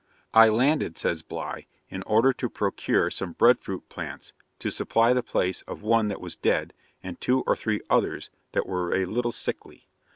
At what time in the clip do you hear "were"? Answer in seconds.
8.65-8.95